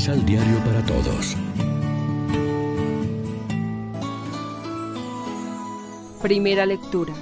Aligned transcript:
Misal 0.00 0.24
Diario 0.24 0.56
para 0.64 0.82
Todos. 0.86 1.36
Primera 6.22 6.64
lectura. 6.64 7.12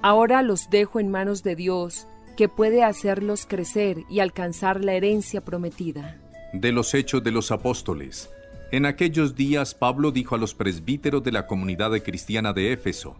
Ahora 0.00 0.40
los 0.40 0.70
dejo 0.70 0.98
en 0.98 1.10
manos 1.10 1.42
de 1.42 1.56
Dios, 1.56 2.06
que 2.34 2.48
puede 2.48 2.84
hacerlos 2.84 3.44
crecer 3.44 4.04
y 4.08 4.20
alcanzar 4.20 4.82
la 4.82 4.94
herencia 4.94 5.42
prometida. 5.42 6.16
De 6.54 6.72
los 6.72 6.94
Hechos 6.94 7.22
de 7.22 7.32
los 7.32 7.50
Apóstoles. 7.50 8.30
En 8.70 8.86
aquellos 8.86 9.34
días 9.34 9.74
Pablo 9.74 10.10
dijo 10.10 10.34
a 10.34 10.38
los 10.38 10.54
presbíteros 10.54 11.22
de 11.22 11.32
la 11.32 11.46
comunidad 11.46 11.90
cristiana 12.02 12.54
de 12.54 12.72
Éfeso, 12.72 13.14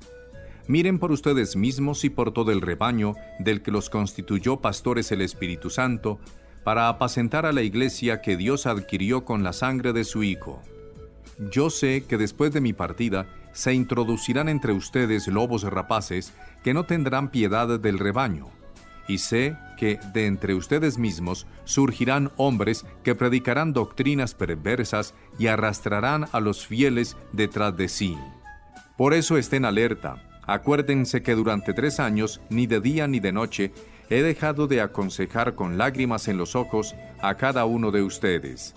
Miren 0.68 0.98
por 0.98 1.12
ustedes 1.12 1.54
mismos 1.54 2.04
y 2.04 2.08
por 2.08 2.32
todo 2.32 2.50
el 2.50 2.62
rebaño 2.62 3.14
del 3.40 3.60
que 3.60 3.72
los 3.72 3.90
constituyó 3.90 4.60
pastores 4.60 5.12
el 5.12 5.20
Espíritu 5.20 5.68
Santo, 5.68 6.18
para 6.64 6.88
apacentar 6.88 7.46
a 7.46 7.52
la 7.52 7.62
iglesia 7.62 8.20
que 8.20 8.36
Dios 8.36 8.66
adquirió 8.66 9.24
con 9.24 9.42
la 9.42 9.52
sangre 9.52 9.92
de 9.92 10.04
su 10.04 10.22
Hijo. 10.22 10.62
Yo 11.50 11.70
sé 11.70 12.04
que 12.06 12.18
después 12.18 12.52
de 12.52 12.60
mi 12.60 12.72
partida 12.72 13.26
se 13.52 13.74
introducirán 13.74 14.48
entre 14.48 14.72
ustedes 14.72 15.28
lobos 15.28 15.62
rapaces 15.64 16.32
que 16.62 16.74
no 16.74 16.84
tendrán 16.84 17.30
piedad 17.30 17.80
del 17.80 17.98
rebaño. 17.98 18.48
Y 19.08 19.18
sé 19.18 19.56
que 19.76 19.98
de 20.14 20.26
entre 20.26 20.54
ustedes 20.54 20.96
mismos 20.96 21.46
surgirán 21.64 22.30
hombres 22.36 22.86
que 23.02 23.14
predicarán 23.14 23.72
doctrinas 23.72 24.34
perversas 24.34 25.14
y 25.38 25.48
arrastrarán 25.48 26.26
a 26.32 26.40
los 26.40 26.66
fieles 26.66 27.16
detrás 27.32 27.76
de 27.76 27.88
sí. 27.88 28.16
Por 28.96 29.12
eso 29.12 29.36
estén 29.36 29.64
alerta. 29.64 30.28
Acuérdense 30.46 31.22
que 31.22 31.34
durante 31.34 31.72
tres 31.72 31.98
años, 32.00 32.40
ni 32.48 32.66
de 32.66 32.80
día 32.80 33.06
ni 33.06 33.20
de 33.20 33.32
noche, 33.32 33.72
he 34.10 34.22
dejado 34.22 34.66
de 34.66 34.80
aconsejar 34.80 35.54
con 35.54 35.78
lágrimas 35.78 36.28
en 36.28 36.36
los 36.36 36.54
ojos 36.54 36.94
a 37.20 37.36
cada 37.36 37.64
uno 37.64 37.90
de 37.90 38.02
ustedes. 38.02 38.74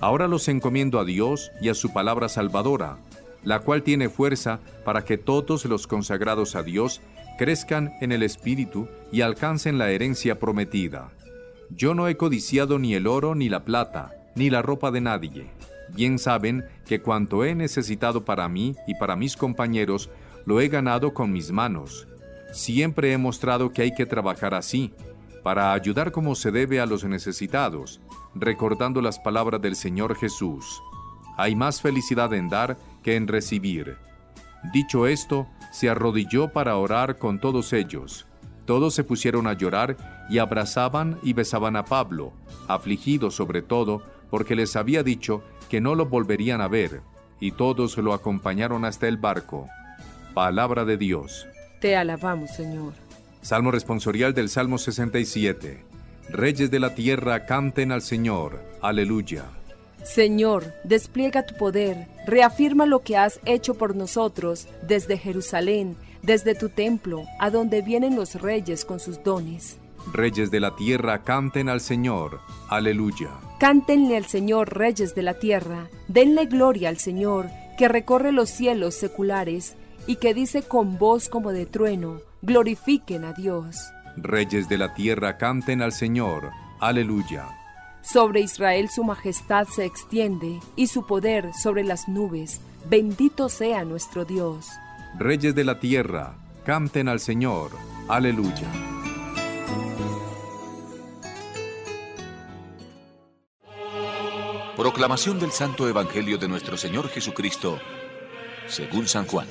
Ahora 0.00 0.28
los 0.28 0.48
encomiendo 0.48 0.98
a 0.98 1.04
Dios 1.04 1.52
y 1.60 1.68
a 1.68 1.74
su 1.74 1.92
palabra 1.92 2.28
salvadora, 2.28 2.98
la 3.44 3.60
cual 3.60 3.82
tiene 3.82 4.08
fuerza 4.08 4.60
para 4.84 5.04
que 5.04 5.18
todos 5.18 5.64
los 5.64 5.86
consagrados 5.86 6.56
a 6.56 6.62
Dios 6.62 7.00
crezcan 7.38 7.92
en 8.00 8.12
el 8.12 8.22
Espíritu 8.22 8.88
y 9.10 9.20
alcancen 9.20 9.78
la 9.78 9.90
herencia 9.90 10.38
prometida. 10.38 11.10
Yo 11.70 11.94
no 11.94 12.08
he 12.08 12.16
codiciado 12.16 12.78
ni 12.78 12.94
el 12.94 13.06
oro 13.06 13.34
ni 13.34 13.48
la 13.48 13.64
plata, 13.64 14.12
ni 14.34 14.50
la 14.50 14.62
ropa 14.62 14.90
de 14.90 15.00
nadie. 15.00 15.46
Bien 15.94 16.18
saben 16.18 16.64
que 16.86 17.00
cuanto 17.00 17.44
he 17.44 17.54
necesitado 17.54 18.24
para 18.24 18.48
mí 18.48 18.76
y 18.86 18.94
para 18.94 19.16
mis 19.16 19.36
compañeros, 19.36 20.10
lo 20.44 20.60
he 20.60 20.68
ganado 20.68 21.14
con 21.14 21.32
mis 21.32 21.50
manos. 21.52 22.08
Siempre 22.52 23.12
he 23.12 23.18
mostrado 23.18 23.72
que 23.72 23.82
hay 23.82 23.94
que 23.94 24.06
trabajar 24.06 24.54
así, 24.54 24.92
para 25.42 25.72
ayudar 25.72 26.12
como 26.12 26.34
se 26.34 26.50
debe 26.50 26.80
a 26.80 26.86
los 26.86 27.04
necesitados, 27.04 28.00
recordando 28.34 29.02
las 29.02 29.18
palabras 29.18 29.60
del 29.60 29.74
Señor 29.74 30.14
Jesús. 30.14 30.82
Hay 31.36 31.56
más 31.56 31.80
felicidad 31.80 32.32
en 32.34 32.48
dar 32.48 32.76
que 33.02 33.16
en 33.16 33.26
recibir. 33.26 33.96
Dicho 34.72 35.06
esto, 35.06 35.48
se 35.72 35.88
arrodilló 35.88 36.52
para 36.52 36.76
orar 36.76 37.18
con 37.18 37.40
todos 37.40 37.72
ellos. 37.72 38.26
Todos 38.66 38.94
se 38.94 39.02
pusieron 39.02 39.48
a 39.48 39.54
llorar 39.54 39.96
y 40.28 40.38
abrazaban 40.38 41.18
y 41.22 41.32
besaban 41.32 41.74
a 41.74 41.84
Pablo, 41.84 42.32
afligidos 42.68 43.34
sobre 43.34 43.62
todo 43.62 44.02
porque 44.30 44.54
les 44.54 44.76
había 44.76 45.02
dicho 45.02 45.42
que 45.68 45.80
no 45.80 45.94
lo 45.94 46.06
volverían 46.06 46.60
a 46.60 46.68
ver, 46.68 47.02
y 47.40 47.52
todos 47.52 47.98
lo 47.98 48.14
acompañaron 48.14 48.84
hasta 48.84 49.08
el 49.08 49.16
barco. 49.16 49.68
Palabra 50.32 50.84
de 50.84 50.96
Dios. 50.96 51.46
Te 51.82 51.96
alabamos, 51.96 52.52
Señor. 52.52 52.92
Salmo 53.40 53.72
responsorial 53.72 54.34
del 54.34 54.48
Salmo 54.48 54.78
67. 54.78 55.82
Reyes 56.30 56.70
de 56.70 56.78
la 56.78 56.94
tierra 56.94 57.44
canten 57.44 57.90
al 57.90 58.02
Señor. 58.02 58.60
Aleluya. 58.80 59.46
Señor, 60.04 60.72
despliega 60.84 61.44
tu 61.44 61.56
poder, 61.56 62.06
reafirma 62.24 62.86
lo 62.86 63.00
que 63.00 63.16
has 63.16 63.40
hecho 63.46 63.74
por 63.74 63.96
nosotros 63.96 64.68
desde 64.86 65.18
Jerusalén, 65.18 65.96
desde 66.22 66.54
tu 66.54 66.68
templo, 66.68 67.24
a 67.40 67.50
donde 67.50 67.82
vienen 67.82 68.14
los 68.14 68.40
reyes 68.40 68.84
con 68.84 69.00
sus 69.00 69.20
dones. 69.24 69.78
Reyes 70.12 70.52
de 70.52 70.60
la 70.60 70.76
tierra, 70.76 71.24
canten 71.24 71.68
al 71.68 71.80
Señor. 71.80 72.38
Aleluya. 72.68 73.30
Cántenle 73.58 74.16
al 74.16 74.26
Señor, 74.26 74.72
reyes 74.72 75.16
de 75.16 75.22
la 75.22 75.34
tierra, 75.34 75.88
denle 76.06 76.46
gloria 76.46 76.90
al 76.90 76.98
Señor, 76.98 77.48
que 77.76 77.88
recorre 77.88 78.30
los 78.30 78.50
cielos 78.50 78.94
seculares 78.94 79.76
y 80.06 80.16
que 80.16 80.34
dice 80.34 80.62
con 80.62 80.98
voz 80.98 81.28
como 81.28 81.52
de 81.52 81.66
trueno, 81.66 82.20
glorifiquen 82.42 83.24
a 83.24 83.32
Dios. 83.32 83.76
Reyes 84.16 84.68
de 84.68 84.78
la 84.78 84.94
tierra, 84.94 85.38
canten 85.38 85.82
al 85.82 85.92
Señor. 85.92 86.50
Aleluya. 86.80 87.48
Sobre 88.02 88.40
Israel 88.40 88.88
su 88.88 89.04
majestad 89.04 89.66
se 89.68 89.84
extiende 89.84 90.58
y 90.74 90.88
su 90.88 91.06
poder 91.06 91.52
sobre 91.54 91.84
las 91.84 92.08
nubes. 92.08 92.60
Bendito 92.90 93.48
sea 93.48 93.84
nuestro 93.84 94.24
Dios. 94.24 94.68
Reyes 95.18 95.54
de 95.54 95.64
la 95.64 95.78
tierra, 95.78 96.34
canten 96.64 97.08
al 97.08 97.20
Señor. 97.20 97.70
Aleluya. 98.08 98.68
Proclamación 104.76 105.38
del 105.38 105.52
Santo 105.52 105.88
Evangelio 105.88 106.38
de 106.38 106.48
nuestro 106.48 106.76
Señor 106.76 107.08
Jesucristo, 107.08 107.78
según 108.66 109.06
San 109.06 109.26
Juan. 109.26 109.46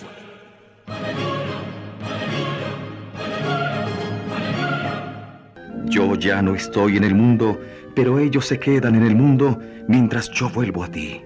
Yo 5.85 6.15
ya 6.15 6.41
no 6.41 6.55
estoy 6.55 6.97
en 6.97 7.03
el 7.03 7.13
mundo, 7.15 7.59
pero 7.93 8.17
ellos 8.17 8.45
se 8.45 8.59
quedan 8.59 8.95
en 8.95 9.03
el 9.03 9.15
mundo 9.15 9.59
mientras 9.87 10.29
yo 10.31 10.49
vuelvo 10.49 10.85
a 10.85 10.87
ti. 10.87 11.21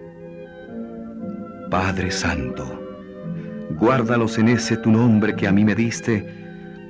Padre 1.69 2.09
Santo, 2.09 2.81
guárdalos 3.79 4.37
en 4.37 4.49
ese 4.49 4.77
tu 4.77 4.89
nombre 4.89 5.35
que 5.35 5.47
a 5.47 5.51
mí 5.51 5.63
me 5.63 5.75
diste, 5.75 6.27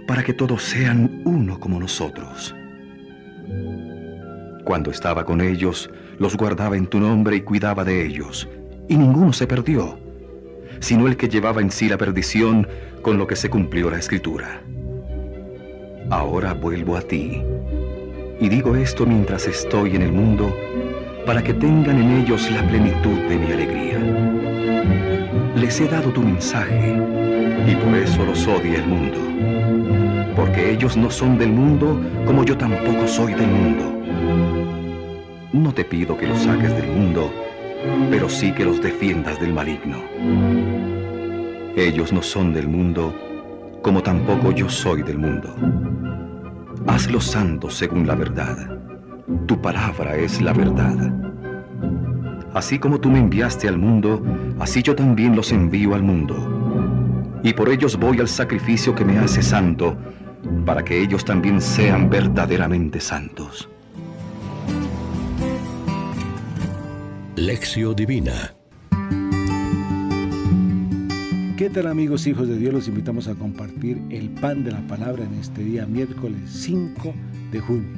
para 0.07 0.24
que 0.24 0.34
todos 0.34 0.63
sean 0.63 1.22
uno 1.25 1.59
como 1.59 1.80
nosotros. 1.80 2.56
Cuando 4.63 4.92
estaba 4.92 5.25
con 5.25 5.42
ellos, 5.42 5.90
los 6.18 6.38
guardaba 6.38 6.78
en 6.78 6.88
tu 6.88 7.00
nombre 7.00 7.36
y 7.36 7.42
cuidaba 7.42 7.84
de 7.84 8.06
ellos, 8.06 8.47
y 8.88 8.96
ninguno 8.96 9.34
se 9.34 9.47
perdió, 9.47 10.00
sino 10.80 11.08
el 11.08 11.18
que 11.18 11.30
llevaba 11.30 11.62
en 11.62 11.72
sí 11.72 11.90
la 11.90 11.97
perdición 11.97 12.68
con 13.02 13.18
lo 13.18 13.28
que 13.28 13.36
se 13.36 13.50
cumplió 13.50 13.90
la 13.90 14.00
escritura. 14.00 14.62
Ahora 16.09 16.53
vuelvo 16.53 16.97
a 16.97 17.02
ti 17.02 17.41
y 18.40 18.50
digo 18.50 18.75
esto 18.75 19.06
mientras 19.06 19.47
estoy 19.47 19.96
en 19.96 20.02
el 20.02 20.12
mundo, 20.12 20.53
para 21.25 21.44
que 21.44 21.53
tengan 21.53 21.97
en 21.97 22.18
ellos 22.22 22.50
la 22.52 22.68
plenitud 22.68 23.18
de 23.30 23.38
mi 23.38 23.52
alegría. 23.52 24.00
Les 25.56 25.80
he 25.80 25.88
dado 25.88 26.09
tu 26.12 26.22
mensaje, 26.22 26.96
y 27.66 27.75
por 27.75 27.96
eso 27.96 28.25
los 28.25 28.46
odia 28.47 28.80
el 28.80 28.88
mundo. 28.88 29.18
Porque 30.36 30.72
ellos 30.72 30.97
no 30.97 31.09
son 31.09 31.38
del 31.38 31.50
mundo, 31.50 32.00
como 32.25 32.44
yo 32.44 32.57
tampoco 32.57 33.07
soy 33.07 33.34
del 33.34 33.47
mundo. 33.47 33.94
No 35.53 35.74
te 35.74 35.86
pido 35.86 36.18
que 36.18 36.28
los 36.28 36.40
saques 36.40 36.75
del 36.75 36.88
mundo, 36.88 37.31
pero 38.09 38.29
sí 38.29 38.51
que 38.51 38.66
los 38.66 38.81
defiendas 38.81 39.40
del 39.40 39.53
maligno. 39.53 39.97
Ellos 41.75 42.13
no 42.13 42.22
son 42.22 42.53
del 42.53 42.68
mundo, 42.68 43.13
como 43.81 44.01
tampoco 44.01 44.51
yo 44.51 44.69
soy 44.69 45.03
del 45.03 45.18
mundo. 45.18 45.53
Hazlos 46.88 47.25
santos 47.25 47.75
según 47.75 48.07
la 48.07 48.16
verdad. 48.16 48.79
Tu 49.45 49.62
palabra 49.62 50.16
es 50.16 50.41
la 50.41 50.53
verdad. 50.53 51.13
Así 52.53 52.79
como 52.79 53.00
tú 53.00 53.12
me 53.12 53.19
enviaste 53.19 53.68
al 53.68 53.78
mundo, 53.78 54.24
así 54.59 54.81
yo 54.81 54.95
también 54.95 55.35
los 55.35 55.51
envío 55.51 55.94
al 55.94 56.03
mundo. 56.03 56.35
Y 57.44 57.53
por 57.53 57.69
ellos 57.69 58.00
voy 58.00 58.19
al 58.19 58.29
sacrificio 58.29 58.95
que 58.95 59.03
me 59.03 59.19
hace 59.19 59.42
santo, 59.42 59.98
para 60.65 60.83
que 60.83 61.01
ellos 61.01 61.25
también 61.25 61.60
sean 61.60 62.10
verdaderamente 62.10 63.00
santos. 63.01 63.69
Lección 67.38 67.94
Divina 67.98 68.56
¿Qué 71.58 71.70
tal 71.70 71.88
amigos 71.88 72.28
hijos 72.28 72.48
de 72.48 72.58
Dios? 72.58 72.74
Los 72.74 72.88
invitamos 72.88 73.28
a 73.28 73.36
compartir 73.36 74.02
el 74.10 74.30
pan 74.30 74.64
de 74.64 74.72
la 74.72 74.80
palabra 74.88 75.26
en 75.26 75.34
este 75.34 75.62
día 75.62 75.86
miércoles 75.86 76.40
5 76.48 77.14
de 77.52 77.60
junio. 77.60 77.90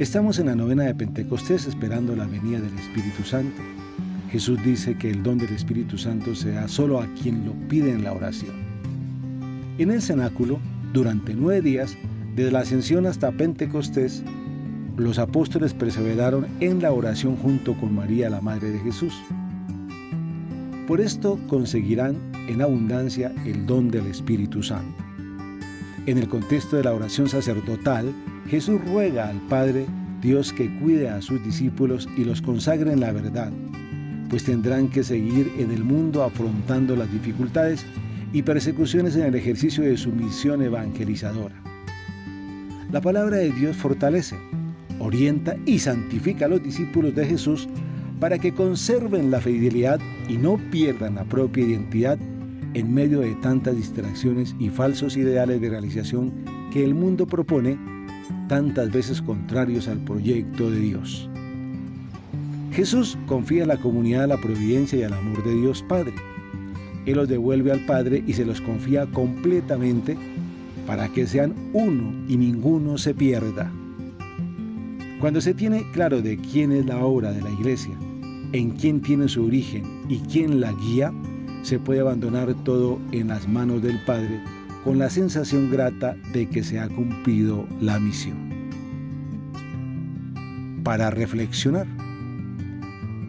Estamos 0.00 0.40
en 0.40 0.46
la 0.46 0.56
novena 0.56 0.82
de 0.82 0.94
Pentecostés 0.96 1.66
esperando 1.66 2.16
la 2.16 2.26
venida 2.26 2.60
del 2.60 2.76
Espíritu 2.76 3.22
Santo. 3.22 3.62
Jesús 4.32 4.58
dice 4.64 4.98
que 4.98 5.10
el 5.10 5.22
don 5.22 5.38
del 5.38 5.52
Espíritu 5.52 5.96
Santo 5.96 6.34
se 6.34 6.50
da 6.50 6.66
solo 6.66 7.00
a 7.00 7.06
quien 7.14 7.46
lo 7.46 7.52
pide 7.68 7.92
en 7.92 8.02
la 8.02 8.12
oración. 8.12 8.56
En 9.78 9.92
el 9.92 10.02
cenáculo, 10.02 10.58
durante 10.92 11.34
nueve 11.34 11.62
días, 11.62 11.96
desde 12.34 12.50
la 12.50 12.60
ascensión 12.60 13.06
hasta 13.06 13.30
Pentecostés, 13.30 14.24
los 14.96 15.18
apóstoles 15.18 15.74
perseveraron 15.74 16.46
en 16.60 16.80
la 16.80 16.92
oración 16.92 17.36
junto 17.36 17.74
con 17.74 17.94
María, 17.94 18.30
la 18.30 18.40
Madre 18.40 18.70
de 18.70 18.78
Jesús. 18.78 19.14
Por 20.86 21.00
esto 21.00 21.38
conseguirán 21.48 22.16
en 22.48 22.62
abundancia 22.62 23.32
el 23.44 23.66
don 23.66 23.90
del 23.90 24.06
Espíritu 24.06 24.62
Santo. 24.62 25.02
En 26.06 26.18
el 26.18 26.28
contexto 26.28 26.76
de 26.76 26.84
la 26.84 26.92
oración 26.92 27.28
sacerdotal, 27.28 28.12
Jesús 28.48 28.80
ruega 28.84 29.28
al 29.28 29.40
Padre 29.48 29.86
Dios 30.20 30.52
que 30.52 30.78
cuide 30.78 31.08
a 31.08 31.22
sus 31.22 31.42
discípulos 31.42 32.08
y 32.16 32.24
los 32.24 32.40
consagre 32.40 32.92
en 32.92 33.00
la 33.00 33.12
verdad, 33.12 33.52
pues 34.28 34.44
tendrán 34.44 34.88
que 34.88 35.02
seguir 35.02 35.50
en 35.58 35.70
el 35.70 35.84
mundo 35.84 36.22
afrontando 36.22 36.96
las 36.96 37.10
dificultades 37.10 37.84
y 38.32 38.42
persecuciones 38.42 39.16
en 39.16 39.26
el 39.26 39.34
ejercicio 39.34 39.84
de 39.84 39.96
su 39.96 40.10
misión 40.10 40.62
evangelizadora. 40.62 41.54
La 42.90 43.00
palabra 43.00 43.38
de 43.38 43.52
Dios 43.52 43.76
fortalece, 43.76 44.36
orienta 44.98 45.56
y 45.66 45.78
santifica 45.78 46.46
a 46.46 46.48
los 46.48 46.62
discípulos 46.62 47.14
de 47.14 47.26
Jesús 47.26 47.68
para 48.20 48.38
que 48.38 48.54
conserven 48.54 49.30
la 49.30 49.40
fidelidad 49.40 50.00
y 50.28 50.36
no 50.36 50.58
pierdan 50.70 51.16
la 51.16 51.24
propia 51.24 51.64
identidad 51.64 52.18
en 52.74 52.92
medio 52.92 53.20
de 53.20 53.34
tantas 53.36 53.76
distracciones 53.76 54.54
y 54.58 54.68
falsos 54.68 55.16
ideales 55.16 55.60
de 55.60 55.70
realización 55.70 56.32
que 56.72 56.84
el 56.84 56.94
mundo 56.94 57.26
propone, 57.26 57.78
tantas 58.48 58.90
veces 58.90 59.22
contrarios 59.22 59.88
al 59.88 59.98
proyecto 59.98 60.70
de 60.70 60.80
Dios. 60.80 61.28
Jesús 62.72 63.16
confía 63.26 63.62
en 63.62 63.68
la 63.68 63.76
comunidad 63.76 64.24
a 64.24 64.28
la 64.28 64.40
providencia 64.40 64.98
y 64.98 65.02
al 65.04 65.14
amor 65.14 65.44
de 65.44 65.54
Dios 65.54 65.84
Padre. 65.88 66.14
Él 67.06 67.16
los 67.16 67.28
devuelve 67.28 67.70
al 67.70 67.86
Padre 67.86 68.24
y 68.26 68.32
se 68.32 68.44
los 68.44 68.60
confía 68.60 69.06
completamente 69.06 70.16
para 70.86 71.08
que 71.08 71.26
sean 71.26 71.54
uno 71.72 72.12
y 72.28 72.36
ninguno 72.36 72.98
se 72.98 73.14
pierda. 73.14 73.70
Cuando 75.24 75.40
se 75.40 75.54
tiene 75.54 75.90
claro 75.90 76.20
de 76.20 76.36
quién 76.36 76.70
es 76.70 76.84
la 76.84 76.98
obra 76.98 77.32
de 77.32 77.40
la 77.40 77.48
iglesia, 77.48 77.94
en 78.52 78.72
quién 78.72 79.00
tiene 79.00 79.26
su 79.26 79.46
origen 79.46 80.02
y 80.06 80.18
quién 80.18 80.60
la 80.60 80.70
guía, 80.72 81.14
se 81.62 81.78
puede 81.78 82.00
abandonar 82.00 82.52
todo 82.62 83.00
en 83.10 83.28
las 83.28 83.48
manos 83.48 83.80
del 83.80 83.98
Padre 84.04 84.38
con 84.84 84.98
la 84.98 85.08
sensación 85.08 85.70
grata 85.70 86.14
de 86.34 86.46
que 86.50 86.62
se 86.62 86.78
ha 86.78 86.90
cumplido 86.90 87.66
la 87.80 87.98
misión. 87.98 88.36
Para 90.84 91.08
reflexionar, 91.08 91.86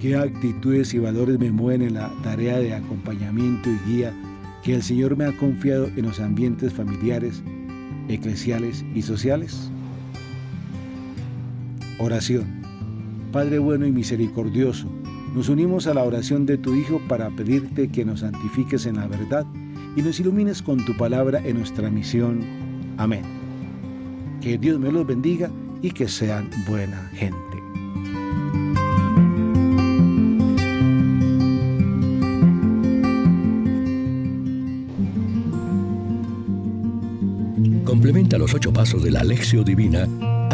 ¿qué 0.01 0.17
actitudes 0.17 0.93
y 0.93 0.99
valores 0.99 1.39
me 1.39 1.53
mueven 1.53 1.81
en 1.81 1.93
la 1.93 2.11
tarea 2.23 2.59
de 2.59 2.73
acompañamiento 2.73 3.69
y 3.69 3.89
guía 3.89 4.13
que 4.65 4.75
el 4.75 4.83
Señor 4.83 5.15
me 5.15 5.23
ha 5.23 5.37
confiado 5.37 5.87
en 5.87 6.01
los 6.01 6.19
ambientes 6.19 6.73
familiares, 6.73 7.41
eclesiales 8.09 8.83
y 8.93 9.01
sociales? 9.01 9.71
Oración. 11.97 12.61
Padre 13.31 13.57
bueno 13.57 13.85
y 13.85 13.91
misericordioso, 13.91 14.87
nos 15.33 15.47
unimos 15.47 15.87
a 15.87 15.93
la 15.93 16.03
oración 16.03 16.45
de 16.45 16.57
tu 16.57 16.75
Hijo 16.75 17.01
para 17.07 17.29
pedirte 17.29 17.87
que 17.87 18.03
nos 18.03 18.19
santifiques 18.19 18.85
en 18.85 18.97
la 18.97 19.07
verdad 19.07 19.45
y 19.95 20.01
nos 20.01 20.19
ilumines 20.19 20.61
con 20.61 20.83
tu 20.83 20.95
palabra 20.97 21.41
en 21.45 21.57
nuestra 21.57 21.89
misión. 21.89 22.41
Amén. 22.97 23.23
Que 24.41 24.57
Dios 24.57 24.77
me 24.77 24.91
los 24.91 25.07
bendiga 25.07 25.49
y 25.81 25.91
que 25.91 26.09
sean 26.09 26.49
buena 26.67 27.09
gente. 27.13 27.39
Complementa 37.85 38.37
los 38.37 38.53
ocho 38.53 38.73
pasos 38.73 39.01
de 39.01 39.11
la 39.11 39.21
Alexio 39.21 39.63
Divina 39.63 40.07